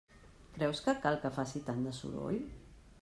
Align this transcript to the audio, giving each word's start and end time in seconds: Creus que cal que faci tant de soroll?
Creus 0.53 0.79
que 0.87 0.95
cal 1.03 1.19
que 1.25 1.31
faci 1.37 1.61
tant 1.69 1.85
de 1.89 1.93
soroll? 1.99 2.41